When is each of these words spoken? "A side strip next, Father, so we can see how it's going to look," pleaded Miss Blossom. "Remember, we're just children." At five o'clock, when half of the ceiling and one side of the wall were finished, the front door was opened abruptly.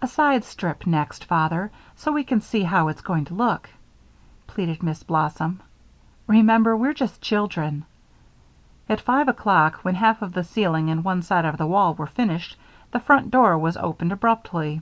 "A 0.00 0.06
side 0.06 0.42
strip 0.44 0.86
next, 0.86 1.22
Father, 1.26 1.70
so 1.94 2.12
we 2.12 2.24
can 2.24 2.40
see 2.40 2.62
how 2.62 2.88
it's 2.88 3.02
going 3.02 3.26
to 3.26 3.34
look," 3.34 3.68
pleaded 4.46 4.82
Miss 4.82 5.02
Blossom. 5.02 5.60
"Remember, 6.26 6.74
we're 6.74 6.94
just 6.94 7.20
children." 7.20 7.84
At 8.88 9.02
five 9.02 9.28
o'clock, 9.28 9.80
when 9.82 9.96
half 9.96 10.22
of 10.22 10.32
the 10.32 10.44
ceiling 10.44 10.88
and 10.88 11.04
one 11.04 11.20
side 11.20 11.44
of 11.44 11.58
the 11.58 11.66
wall 11.66 11.92
were 11.92 12.06
finished, 12.06 12.56
the 12.90 13.00
front 13.00 13.30
door 13.30 13.58
was 13.58 13.76
opened 13.76 14.12
abruptly. 14.12 14.80